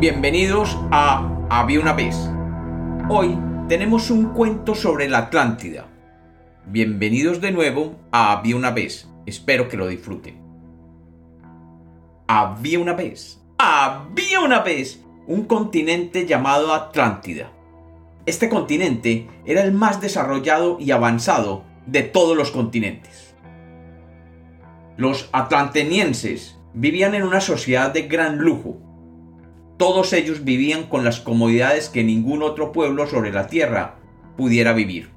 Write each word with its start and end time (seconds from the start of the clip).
Bienvenidos 0.00 0.78
a 0.92 1.28
Había 1.50 1.80
una 1.80 1.92
vez. 1.92 2.14
Hoy 3.08 3.36
tenemos 3.68 4.12
un 4.12 4.26
cuento 4.26 4.76
sobre 4.76 5.08
la 5.08 5.18
Atlántida. 5.18 5.88
Bienvenidos 6.66 7.40
de 7.40 7.50
nuevo 7.50 7.96
a 8.12 8.30
Había 8.30 8.54
una 8.54 8.70
vez. 8.70 9.08
Espero 9.26 9.68
que 9.68 9.76
lo 9.76 9.88
disfruten. 9.88 10.40
Había 12.28 12.78
una 12.78 12.92
vez. 12.92 13.42
Había 13.58 14.38
una 14.38 14.60
vez 14.60 15.02
un 15.26 15.46
continente 15.46 16.26
llamado 16.26 16.72
Atlántida. 16.72 17.50
Este 18.24 18.48
continente 18.48 19.26
era 19.44 19.64
el 19.64 19.72
más 19.72 20.00
desarrollado 20.00 20.78
y 20.78 20.92
avanzado 20.92 21.64
de 21.86 22.04
todos 22.04 22.36
los 22.36 22.52
continentes. 22.52 23.34
Los 24.96 25.28
atlantenienses 25.32 26.56
vivían 26.72 27.16
en 27.16 27.24
una 27.24 27.40
sociedad 27.40 27.92
de 27.92 28.02
gran 28.02 28.38
lujo 28.38 28.87
todos 29.78 30.12
ellos 30.12 30.44
vivían 30.44 30.84
con 30.84 31.04
las 31.04 31.20
comodidades 31.20 31.88
que 31.88 32.02
ningún 32.04 32.42
otro 32.42 32.72
pueblo 32.72 33.06
sobre 33.06 33.32
la 33.32 33.46
tierra 33.46 33.94
pudiera 34.36 34.72
vivir. 34.72 35.10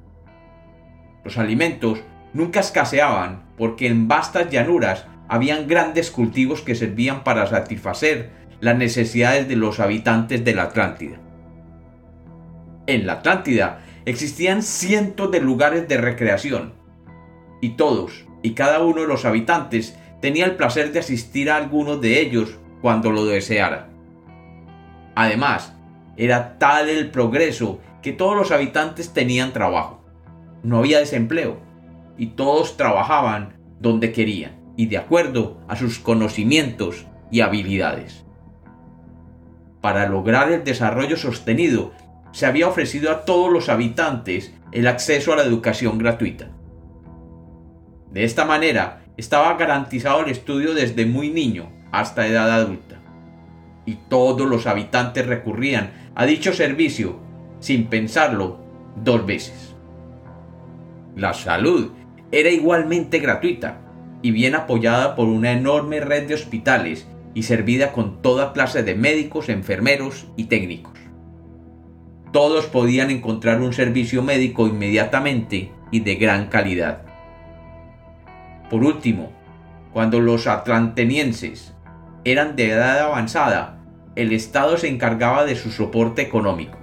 Los 1.26 1.38
alimentos 1.38 2.00
nunca 2.34 2.60
escaseaban 2.60 3.44
porque 3.58 3.88
en 3.88 4.08
vastas 4.08 4.50
llanuras 4.50 5.08
habían 5.28 5.68
grandes 5.68 6.12
cultivos 6.12 6.62
que 6.62 6.76
servían 6.76 7.24
para 7.24 7.48
satisfacer 7.48 8.30
las 8.60 8.78
necesidades 8.78 9.48
de 9.48 9.56
los 9.56 9.80
habitantes 9.80 10.46
de 10.46 10.54
la 10.54 10.64
Atlántida. 10.64 11.18
En 12.86 13.08
la 13.08 13.14
Atlántida 13.14 13.82
existían 14.06 14.62
cientos 14.62 15.32
de 15.32 15.42
lugares 15.42 15.88
de 15.88 15.98
recreación 15.98 16.74
y 17.62 17.70
todos 17.70 18.26
y 18.44 18.52
cada 18.54 18.84
uno 18.84 19.02
de 19.02 19.08
los 19.08 19.26
habitantes 19.26 19.98
tenía 20.22 20.46
el 20.46 20.56
placer 20.56 20.92
de 20.92 21.00
asistir 21.00 21.50
a 21.50 21.56
algunos 21.56 22.00
de 22.02 22.20
ellos 22.20 22.60
cuando 22.82 23.12
lo 23.12 23.26
deseara. 23.26 23.91
Además, 25.16 25.74
era 26.18 26.58
tal 26.58 26.90
el 26.90 27.10
progreso 27.10 27.80
que 28.02 28.14
todos 28.14 28.36
los 28.36 28.52
habitantes 28.52 29.14
tenían 29.14 29.54
trabajo. 29.54 30.04
No 30.64 30.80
había 30.80 31.00
desempleo 31.00 31.58
y 32.18 32.28
todos 32.28 32.78
trabajaban 32.78 33.54
donde 33.80 34.12
querían 34.12 34.60
y 34.78 34.86
de 34.88 34.98
acuerdo 34.98 35.58
a 35.68 35.76
sus 35.76 36.00
conocimientos 36.00 37.06
y 37.32 37.42
habilidades. 37.42 38.26
Para 39.82 40.08
lograr 40.08 40.52
el 40.52 40.64
desarrollo 40.64 41.18
sostenido, 41.18 41.92
se 42.32 42.46
había 42.46 42.68
ofrecido 42.68 43.12
a 43.12 43.26
todos 43.26 43.52
los 43.52 43.70
habitantes 43.70 44.54
el 44.72 44.88
acceso 44.88 45.34
a 45.34 45.38
la 45.38 45.44
educación 45.44 45.98
gratuita. 45.98 46.50
De 48.12 48.24
esta 48.24 48.46
manera, 48.46 49.04
estaba 49.18 49.54
garantizado 49.56 50.22
el 50.22 50.30
estudio 50.30 50.74
desde 50.74 51.06
muy 51.06 51.30
niño 51.30 51.70
hasta 51.92 52.28
edad 52.28 52.52
adulta 52.52 53.01
y 53.86 53.96
todos 54.10 54.48
los 54.48 54.68
habitantes 54.68 55.26
recurrían 55.26 55.92
a 56.16 56.26
dicho 56.26 56.54
servicio 56.54 57.20
sin 57.60 57.88
pensarlo 57.88 58.60
dos 58.96 59.26
veces. 59.26 59.76
La 61.16 61.34
salud 61.34 61.92
era 62.32 62.50
igualmente 62.50 63.20
gratuita 63.20 63.82
y 64.22 64.32
bien 64.32 64.56
apoyada 64.56 65.16
por 65.16 65.28
una 65.28 65.52
enorme 65.52 66.00
red 66.00 66.28
de 66.28 66.36
hospitales 66.36 67.08
y 67.34 67.44
servida 67.44 67.92
con 67.92 68.22
toda 68.22 68.54
clase 68.54 68.84
de 68.84 68.96
médicos, 68.96 69.50
enfermeros 69.50 70.28
y 70.36 70.46
técnicos. 70.46 71.00
Todos 72.32 72.66
podían 72.68 73.10
encontrar 73.10 73.62
un 73.62 73.74
servicio 73.74 74.24
médico 74.24 74.68
inmediatamente 74.68 75.72
y 75.92 76.00
de 76.02 76.16
gran 76.16 76.48
calidad. 76.48 77.04
Por 78.70 78.84
último, 78.86 79.32
cuando 79.92 80.22
los 80.22 80.48
atlantenienses 80.48 81.74
eran 82.24 82.56
de 82.56 82.72
edad 82.72 83.00
avanzada, 83.00 83.80
el 84.16 84.34
Estado 84.34 84.78
se 84.78 84.90
encargaba 84.90 85.46
de 85.46 85.56
su 85.56 85.72
soporte 85.72 86.22
económico 86.22 86.78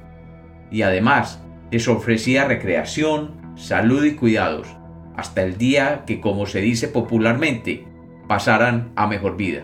y 0.71 0.83
además 0.83 1.43
les 1.71 1.87
ofrecía 1.89 2.47
recreación, 2.47 3.55
salud 3.57 4.05
y 4.05 4.15
cuidados, 4.15 4.69
hasta 5.17 5.43
el 5.43 5.59
día 5.59 6.05
que, 6.07 6.21
como 6.21 6.47
se 6.47 6.61
dice 6.61 6.89
popularmente, 6.89 7.87
pasaran 8.27 8.93
a 8.97 9.07
mejor 9.07 9.37
vida. 9.37 9.63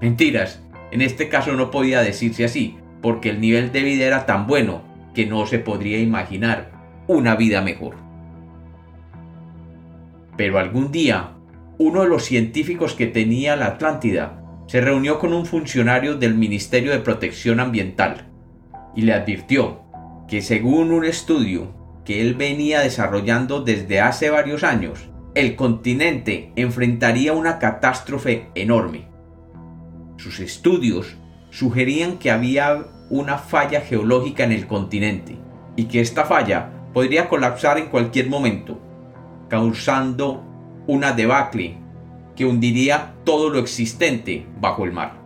Mentiras, 0.00 0.62
en 0.90 1.02
este 1.02 1.28
caso 1.28 1.52
no 1.52 1.70
podía 1.70 2.00
decirse 2.00 2.44
así, 2.44 2.78
porque 3.02 3.30
el 3.30 3.40
nivel 3.40 3.72
de 3.72 3.82
vida 3.82 4.04
era 4.04 4.26
tan 4.26 4.46
bueno 4.46 4.82
que 5.14 5.26
no 5.26 5.46
se 5.46 5.58
podría 5.58 5.98
imaginar 5.98 6.70
una 7.06 7.36
vida 7.36 7.60
mejor. 7.60 7.96
Pero 10.36 10.58
algún 10.58 10.92
día, 10.92 11.30
uno 11.78 12.02
de 12.02 12.08
los 12.08 12.24
científicos 12.24 12.94
que 12.94 13.06
tenía 13.06 13.54
la 13.56 13.66
Atlántida 13.66 14.42
se 14.66 14.80
reunió 14.80 15.18
con 15.18 15.32
un 15.32 15.46
funcionario 15.46 16.16
del 16.16 16.34
Ministerio 16.34 16.90
de 16.90 16.98
Protección 16.98 17.60
Ambiental 17.60 18.26
y 18.94 19.02
le 19.02 19.14
advirtió 19.14 19.82
que 20.26 20.42
según 20.42 20.92
un 20.92 21.04
estudio 21.04 21.72
que 22.04 22.20
él 22.20 22.34
venía 22.34 22.80
desarrollando 22.80 23.60
desde 23.60 24.00
hace 24.00 24.28
varios 24.28 24.64
años, 24.64 25.08
el 25.34 25.54
continente 25.56 26.52
enfrentaría 26.56 27.32
una 27.32 27.58
catástrofe 27.58 28.48
enorme. 28.54 29.06
Sus 30.16 30.40
estudios 30.40 31.16
sugerían 31.50 32.18
que 32.18 32.30
había 32.30 32.86
una 33.08 33.38
falla 33.38 33.82
geológica 33.82 34.42
en 34.42 34.52
el 34.52 34.66
continente 34.66 35.36
y 35.76 35.84
que 35.84 36.00
esta 36.00 36.24
falla 36.24 36.70
podría 36.92 37.28
colapsar 37.28 37.78
en 37.78 37.86
cualquier 37.86 38.28
momento, 38.28 38.80
causando 39.48 40.47
una 40.88 41.12
debacle 41.12 41.76
que 42.34 42.46
hundiría 42.46 43.14
todo 43.24 43.50
lo 43.50 43.58
existente 43.58 44.46
bajo 44.58 44.86
el 44.86 44.92
mar. 44.92 45.20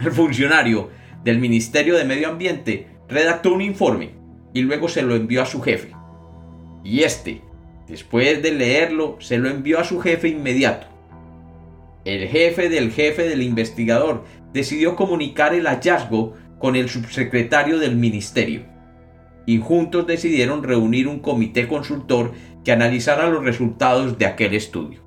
El 0.00 0.12
funcionario 0.12 0.88
del 1.24 1.40
Ministerio 1.40 1.96
de 1.96 2.04
Medio 2.04 2.28
Ambiente 2.28 2.86
redactó 3.08 3.52
un 3.52 3.60
informe 3.60 4.12
y 4.54 4.62
luego 4.62 4.88
se 4.88 5.02
lo 5.02 5.16
envió 5.16 5.42
a 5.42 5.46
su 5.46 5.60
jefe. 5.60 5.90
Y 6.84 7.02
este, 7.02 7.42
después 7.88 8.40
de 8.40 8.52
leerlo, 8.52 9.16
se 9.18 9.36
lo 9.36 9.50
envió 9.50 9.80
a 9.80 9.84
su 9.84 9.98
jefe 9.98 10.28
inmediato. 10.28 10.86
El 12.04 12.28
jefe 12.28 12.68
del 12.68 12.92
jefe 12.92 13.28
del 13.28 13.42
investigador 13.42 14.24
decidió 14.52 14.94
comunicar 14.94 15.56
el 15.56 15.66
hallazgo 15.66 16.34
con 16.60 16.76
el 16.76 16.88
subsecretario 16.88 17.80
del 17.80 17.96
ministerio 17.96 18.76
y 19.46 19.58
juntos 19.58 20.06
decidieron 20.06 20.62
reunir 20.62 21.08
un 21.08 21.20
comité 21.20 21.68
consultor 21.68 22.32
que 22.66 22.72
analizara 22.72 23.28
los 23.28 23.44
resultados 23.44 24.18
de 24.18 24.26
aquel 24.26 24.52
estudio. 24.52 24.98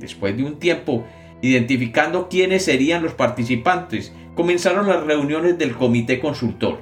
Después 0.00 0.36
de 0.36 0.42
un 0.42 0.58
tiempo, 0.58 1.04
identificando 1.42 2.28
quiénes 2.28 2.64
serían 2.64 3.04
los 3.04 3.14
participantes, 3.14 4.12
comenzaron 4.34 4.88
las 4.88 5.04
reuniones 5.04 5.58
del 5.58 5.76
comité 5.76 6.18
consultor. 6.18 6.80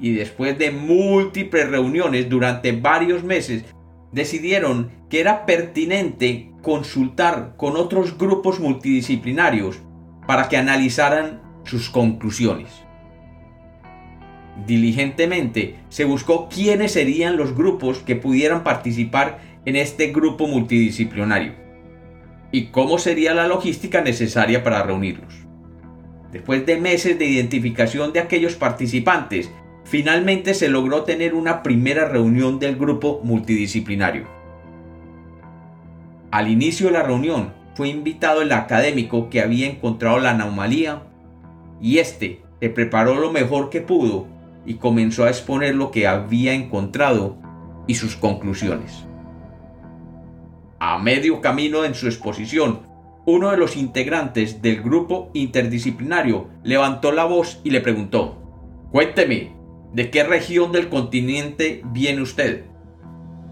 Y 0.00 0.14
después 0.14 0.58
de 0.58 0.72
múltiples 0.72 1.70
reuniones 1.70 2.28
durante 2.28 2.72
varios 2.72 3.22
meses, 3.22 3.64
decidieron 4.10 4.90
que 5.08 5.20
era 5.20 5.46
pertinente 5.46 6.50
consultar 6.60 7.54
con 7.56 7.76
otros 7.76 8.18
grupos 8.18 8.58
multidisciplinarios 8.58 9.78
para 10.26 10.48
que 10.48 10.56
analizaran 10.56 11.40
sus 11.62 11.88
conclusiones. 11.88 12.87
Diligentemente 14.66 15.76
se 15.88 16.04
buscó 16.04 16.48
quiénes 16.48 16.92
serían 16.92 17.36
los 17.36 17.54
grupos 17.54 17.98
que 17.98 18.16
pudieran 18.16 18.64
participar 18.64 19.38
en 19.64 19.76
este 19.76 20.08
grupo 20.08 20.48
multidisciplinario 20.48 21.52
y 22.50 22.66
cómo 22.66 22.98
sería 22.98 23.34
la 23.34 23.46
logística 23.46 24.00
necesaria 24.00 24.62
para 24.64 24.82
reunirlos. 24.82 25.34
Después 26.32 26.64
de 26.66 26.78
meses 26.78 27.18
de 27.18 27.26
identificación 27.26 28.12
de 28.12 28.20
aquellos 28.20 28.54
participantes, 28.54 29.50
finalmente 29.84 30.54
se 30.54 30.68
logró 30.68 31.04
tener 31.04 31.34
una 31.34 31.62
primera 31.62 32.06
reunión 32.06 32.58
del 32.58 32.76
grupo 32.76 33.20
multidisciplinario. 33.22 34.26
Al 36.30 36.48
inicio 36.48 36.86
de 36.86 36.92
la 36.92 37.02
reunión 37.02 37.52
fue 37.74 37.88
invitado 37.88 38.42
el 38.42 38.52
académico 38.52 39.30
que 39.30 39.40
había 39.40 39.68
encontrado 39.68 40.18
la 40.18 40.30
anomalía 40.30 41.02
y 41.80 41.98
éste 41.98 42.42
se 42.60 42.68
preparó 42.70 43.14
lo 43.14 43.30
mejor 43.30 43.70
que 43.70 43.80
pudo 43.80 44.26
y 44.66 44.74
comenzó 44.74 45.24
a 45.24 45.28
exponer 45.28 45.74
lo 45.74 45.90
que 45.90 46.06
había 46.06 46.52
encontrado 46.52 47.36
y 47.86 47.94
sus 47.94 48.16
conclusiones. 48.16 49.06
A 50.78 50.98
medio 50.98 51.40
camino 51.40 51.84
en 51.84 51.94
su 51.94 52.06
exposición, 52.06 52.80
uno 53.26 53.50
de 53.50 53.56
los 53.56 53.76
integrantes 53.76 54.62
del 54.62 54.82
grupo 54.82 55.30
interdisciplinario 55.34 56.48
levantó 56.62 57.12
la 57.12 57.24
voz 57.24 57.60
y 57.64 57.70
le 57.70 57.80
preguntó, 57.80 58.38
Cuénteme, 58.90 59.52
¿de 59.92 60.10
qué 60.10 60.22
región 60.24 60.72
del 60.72 60.88
continente 60.88 61.82
viene 61.92 62.22
usted? 62.22 62.64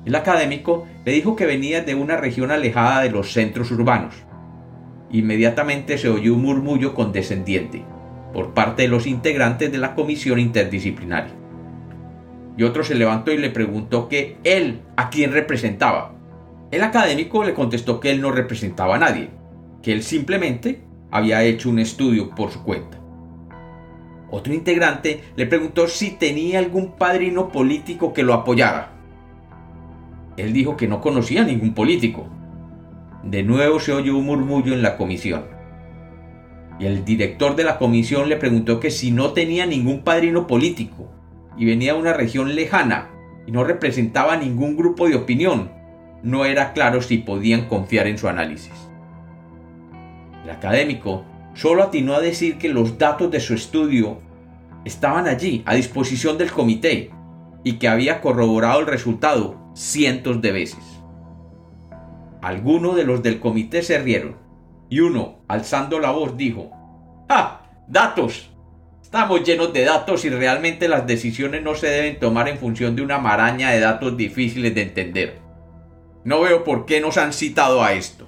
El 0.05 0.15
académico 0.15 0.87
le 1.05 1.13
dijo 1.13 1.35
que 1.35 1.47
venía 1.47 1.83
de 1.83 1.95
una 1.95 2.17
región 2.17 2.51
alejada 2.53 3.03
de 3.03 3.11
los 3.11 3.33
centros 3.33 3.71
urbanos. 3.71 4.15
Inmediatamente 5.11 5.99
se 5.99 6.09
oyó 6.09 6.35
un 6.35 6.43
murmullo 6.43 6.95
condescendiente 6.95 7.85
por 8.37 8.53
parte 8.53 8.83
de 8.83 8.89
los 8.89 9.07
integrantes 9.07 9.73
de 9.73 9.79
la 9.79 9.95
comisión 9.95 10.39
interdisciplinaria. 10.39 11.33
Y 12.59 12.65
otro 12.65 12.85
se 12.85 12.95
levantó 12.95 13.33
y 13.33 13.39
le 13.39 13.49
preguntó 13.49 14.11
que 14.11 14.37
él 14.45 14.83
a 14.95 15.09
quién 15.09 15.33
representaba. 15.33 16.13
El 16.71 16.83
académico 16.83 17.45
le 17.45 17.55
contestó 17.55 17.99
que 17.99 18.11
él 18.11 18.21
no 18.21 18.33
representaba 18.33 18.97
a 18.97 18.99
nadie, 18.99 19.31
que 19.83 19.95
él 19.95 20.03
simplemente 20.03 20.83
había 21.11 21.45
hecho 21.45 21.71
un 21.71 21.79
estudio 21.79 22.29
por 22.29 22.51
su 22.51 22.63
cuenta. 22.63 22.99
Otro 24.31 24.53
integrante 24.53 25.23
le 25.35 25.47
preguntó 25.47 25.89
si 25.89 26.11
tenía 26.11 26.59
algún 26.59 26.93
padrino 26.99 27.49
político 27.51 28.13
que 28.13 28.23
lo 28.23 28.35
apoyara. 28.35 28.93
Él 30.37 30.53
dijo 30.53 30.77
que 30.77 30.89
no 30.89 31.01
conocía 31.01 31.43
ningún 31.43 31.73
político. 31.73 32.29
De 33.23 33.43
nuevo 33.43 33.81
se 33.81 33.95
oyó 33.95 34.15
un 34.15 34.27
murmullo 34.27 34.75
en 34.75 34.83
la 34.83 34.99
comisión. 34.99 35.56
Y 36.79 36.87
el 36.87 37.05
director 37.05 37.57
de 37.57 37.65
la 37.65 37.79
comisión 37.79 38.29
le 38.29 38.37
preguntó 38.37 38.81
que 38.81 38.91
si 38.91 39.11
no 39.11 39.33
tenía 39.33 39.67
ningún 39.67 40.03
padrino 40.03 40.47
político 40.47 41.11
y 41.57 41.65
venía 41.65 41.95
de 41.95 42.01
una 42.01 42.13
región 42.13 42.55
lejana 42.55 43.11
y 43.47 43.53
no 43.53 43.65
representaba 43.65 44.37
ningún 44.37 44.77
grupo 44.77 45.09
de 45.09 45.17
opinión, 45.17 45.71
no 46.23 46.45
era 46.45 46.73
claro 46.73 47.01
si 47.01 47.19
podían 47.19 47.67
confiar 47.67 48.07
en 48.07 48.19
su 48.19 48.29
análisis. 48.29 48.73
El 50.45 50.51
académico 50.51 51.25
solo 51.55 51.83
atinó 51.83 52.15
a 52.15 52.21
decir 52.21 52.59
que 52.59 52.69
los 52.69 52.99
datos 52.99 53.31
de 53.31 53.41
su 53.41 53.55
estudio 53.55 54.21
estaban 54.85 55.27
allí 55.27 55.63
a 55.67 55.75
disposición 55.75 56.37
del 56.37 56.53
comité 56.53 57.11
y 57.65 57.75
que 57.75 57.89
había 57.89 58.21
corroborado 58.21 58.81
el 58.81 58.87
resultado 58.87 59.57
cientos 59.75 60.41
de 60.43 60.53
veces. 60.53 60.85
Algunos 62.43 62.95
de 62.97 63.05
los 63.05 63.23
del 63.23 63.41
comité 63.41 63.83
se 63.83 63.99
rieron 63.99 64.46
y 64.89 65.01
uno, 65.01 65.41
alzando 65.49 65.99
la 65.99 66.11
voz, 66.11 66.37
dijo, 66.37 66.71
¡Ah! 67.29 67.63
¡Datos! 67.89 68.51
Estamos 69.03 69.45
llenos 69.45 69.73
de 69.73 69.85
datos 69.85 70.25
y 70.25 70.31
realmente 70.31 70.89
las 70.89 71.07
decisiones 71.07 71.63
no 71.63 71.75
se 71.75 71.87
deben 71.87 72.19
tomar 72.19 72.49
en 72.49 72.59
función 72.59 72.97
de 72.97 73.03
una 73.03 73.19
maraña 73.19 73.71
de 73.71 73.81
datos 73.81 74.17
difíciles 74.17 74.75
de 74.75 74.83
entender. 74.83 75.39
No 76.25 76.41
veo 76.41 76.65
por 76.65 76.87
qué 76.87 77.01
nos 77.01 77.17
han 77.17 77.33
citado 77.33 77.85
a 77.85 77.93
esto. 77.93 78.27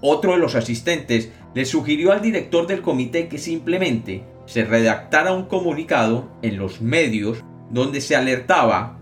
Otro 0.00 0.32
de 0.32 0.38
los 0.38 0.54
asistentes 0.54 1.32
le 1.54 1.64
sugirió 1.64 2.12
al 2.12 2.22
director 2.22 2.66
del 2.66 2.82
comité 2.82 3.28
que 3.28 3.38
simplemente 3.38 4.22
se 4.46 4.64
redactara 4.64 5.32
un 5.32 5.46
comunicado 5.46 6.30
en 6.42 6.58
los 6.58 6.80
medios 6.80 7.42
donde 7.70 8.00
se 8.00 8.14
alertaba 8.14 8.98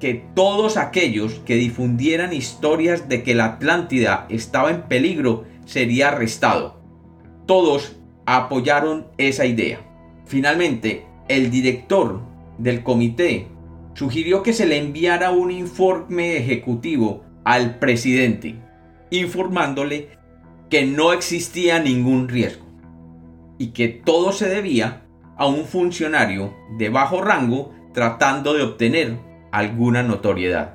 que 0.00 0.24
todos 0.34 0.76
aquellos 0.76 1.34
que 1.44 1.56
difundieran 1.56 2.32
historias 2.32 3.08
de 3.08 3.22
que 3.22 3.34
la 3.34 3.46
Atlántida 3.46 4.26
estaba 4.28 4.70
en 4.70 4.82
peligro 4.82 5.44
sería 5.64 6.08
arrestado. 6.08 6.80
Todos 7.46 7.96
apoyaron 8.26 9.08
esa 9.16 9.46
idea. 9.46 9.80
Finalmente, 10.26 11.06
el 11.28 11.50
director 11.50 12.20
del 12.58 12.82
comité 12.82 13.48
sugirió 13.94 14.42
que 14.42 14.52
se 14.52 14.66
le 14.66 14.78
enviara 14.78 15.30
un 15.30 15.50
informe 15.50 16.36
ejecutivo 16.36 17.24
al 17.44 17.78
presidente, 17.78 18.56
informándole 19.10 20.10
que 20.70 20.84
no 20.84 21.12
existía 21.12 21.80
ningún 21.80 22.28
riesgo 22.28 22.66
y 23.58 23.68
que 23.68 23.88
todo 23.88 24.32
se 24.32 24.48
debía 24.48 25.02
a 25.36 25.46
un 25.46 25.64
funcionario 25.64 26.54
de 26.78 26.90
bajo 26.90 27.22
rango 27.22 27.72
tratando 27.92 28.54
de 28.54 28.62
obtener 28.62 29.27
alguna 29.50 30.02
notoriedad. 30.02 30.74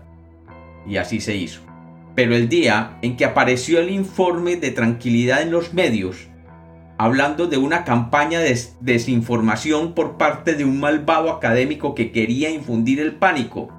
Y 0.88 0.98
así 0.98 1.20
se 1.20 1.36
hizo. 1.36 1.62
Pero 2.16 2.36
el 2.36 2.50
día 2.50 2.98
en 3.02 3.18
que 3.18 3.25
apareció 3.25 3.80
el 3.80 3.90
informe 3.90 4.56
de 4.56 4.72
tranquilidad 4.72 5.42
en 5.42 5.52
los 5.52 5.74
medios, 5.74 6.28
hablando 6.98 7.48
de 7.48 7.58
una 7.58 7.84
campaña 7.84 8.40
de 8.40 8.60
desinformación 8.81 9.94
por 9.94 10.18
parte 10.18 10.54
de 10.54 10.66
un 10.66 10.80
malvado 10.80 11.31
académico 11.31 11.96
que 11.96 12.12
quería 12.12 12.50
infundir 12.50 13.00
el 13.00 13.16
pánico, 13.16 13.70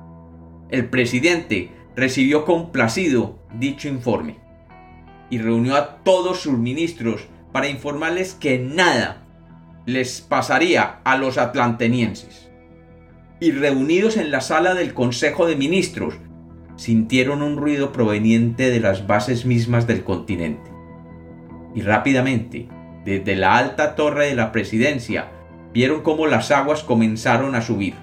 el 0.70 0.88
presidente 0.88 1.70
recibió 1.94 2.44
complacido 2.44 3.38
dicho 3.58 3.88
informe 3.88 4.38
y 5.30 5.38
reunió 5.38 5.76
a 5.76 6.02
todos 6.02 6.40
sus 6.40 6.58
ministros 6.58 7.28
para 7.52 7.68
informarles 7.68 8.34
que 8.34 8.58
nada 8.58 9.22
les 9.86 10.20
pasaría 10.20 11.00
a 11.04 11.16
los 11.16 11.38
atlantenienses. 11.38 12.43
Y 13.40 13.50
reunidos 13.50 14.16
en 14.16 14.30
la 14.30 14.40
sala 14.40 14.74
del 14.74 14.94
Consejo 14.94 15.46
de 15.46 15.56
Ministros, 15.56 16.14
sintieron 16.76 17.42
un 17.42 17.56
ruido 17.56 17.92
proveniente 17.92 18.70
de 18.70 18.80
las 18.80 19.06
bases 19.06 19.44
mismas 19.44 19.86
del 19.86 20.04
continente. 20.04 20.70
Y 21.74 21.82
rápidamente, 21.82 22.68
desde 23.04 23.36
la 23.36 23.56
alta 23.56 23.94
torre 23.94 24.26
de 24.26 24.34
la 24.34 24.52
presidencia, 24.52 25.28
vieron 25.72 26.02
cómo 26.02 26.26
las 26.26 26.50
aguas 26.50 26.82
comenzaron 26.82 27.54
a 27.54 27.60
subir. 27.60 27.94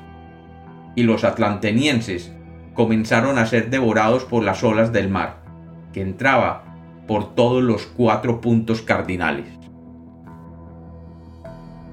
Y 0.95 1.03
los 1.03 1.23
atlantenienses 1.23 2.33
comenzaron 2.73 3.37
a 3.37 3.45
ser 3.45 3.69
devorados 3.69 4.25
por 4.25 4.43
las 4.43 4.63
olas 4.63 4.91
del 4.91 5.09
mar, 5.09 5.43
que 5.93 6.01
entraba 6.01 6.65
por 7.07 7.33
todos 7.35 7.63
los 7.63 7.85
cuatro 7.85 8.41
puntos 8.41 8.81
cardinales. 8.81 9.47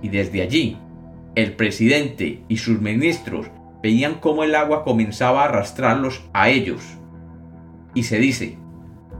Y 0.02 0.08
desde 0.08 0.43
allí, 0.43 0.79
el 1.38 1.52
presidente 1.52 2.43
y 2.49 2.56
sus 2.56 2.81
ministros 2.81 3.46
veían 3.81 4.14
cómo 4.14 4.43
el 4.43 4.56
agua 4.56 4.82
comenzaba 4.82 5.43
a 5.43 5.44
arrastrarlos 5.44 6.25
a 6.32 6.49
ellos. 6.49 6.82
Y 7.94 8.02
se 8.02 8.19
dice 8.19 8.58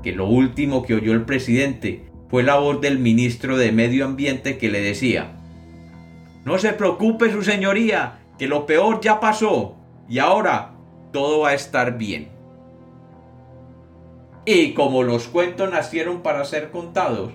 que 0.03 0.11
lo 0.11 0.27
último 0.27 0.83
que 0.83 0.95
oyó 0.95 1.13
el 1.13 1.25
presidente 1.25 2.11
fue 2.29 2.43
la 2.43 2.57
voz 2.57 2.81
del 2.81 2.99
ministro 2.99 3.57
de 3.57 3.71
Medio 3.71 4.05
Ambiente 4.05 4.59
que 4.59 4.69
le 4.69 4.81
decía, 4.81 5.37
No 6.45 6.59
se 6.59 6.73
preocupe 6.73 7.31
su 7.31 7.43
señoría, 7.43 8.19
que 8.37 8.49
lo 8.49 8.67
peor 8.67 9.01
ya 9.01 9.21
pasó 9.21 9.77
y 10.09 10.19
ahora 10.19 10.75
todo 11.13 11.41
va 11.41 11.51
a 11.51 11.55
estar 11.55 11.99
bien. 11.99 12.31
Y 14.45 14.73
como 14.73 15.05
los 15.05 15.29
cuentos 15.29 15.71
nacieron 15.71 16.23
para 16.23 16.45
ser 16.45 16.73
contados, 16.73 17.33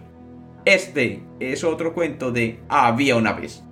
este 0.65 1.23
es 1.39 1.63
otro 1.63 1.93
cuento 1.93 2.33
de 2.33 2.59
Había 2.67 3.15
una 3.15 3.31
vez. 3.31 3.63